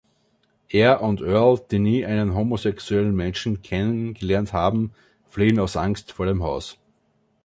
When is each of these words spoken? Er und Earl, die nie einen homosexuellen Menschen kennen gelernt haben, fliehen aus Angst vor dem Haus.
Er 0.69 1.03
und 1.03 1.21
Earl, 1.21 1.61
die 1.69 1.77
nie 1.77 2.03
einen 2.07 2.33
homosexuellen 2.33 3.13
Menschen 3.15 3.61
kennen 3.61 4.15
gelernt 4.15 4.51
haben, 4.51 4.93
fliehen 5.29 5.59
aus 5.59 5.77
Angst 5.77 6.11
vor 6.13 6.25
dem 6.25 6.41
Haus. 6.41 6.79